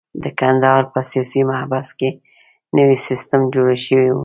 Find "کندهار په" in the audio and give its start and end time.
0.39-0.99